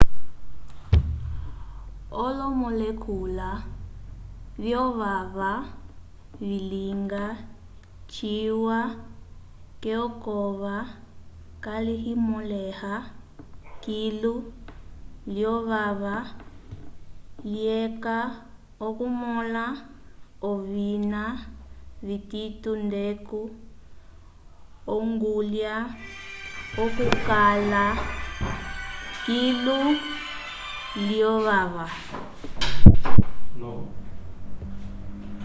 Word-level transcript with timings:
olomolekula 2.23 3.49
vyovava 4.63 5.51
vilinga 6.47 7.25
ciwa 8.13 8.79
k'ekova 9.81 10.77
kayimõleha 11.65 12.95
kilu 13.83 14.35
lyovava 15.35 16.15
lyeca 17.51 18.17
okumõla 18.87 19.65
ovina 20.51 21.23
vitito 22.07 22.71
ndeco 22.85 23.41
ongulya 24.97 25.75
okukala 26.83 27.85
kilu 29.25 29.79
lyovava 31.07 31.87